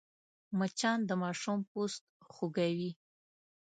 [0.57, 2.03] مچان د ماشوم پوست
[2.33, 2.91] خوږوي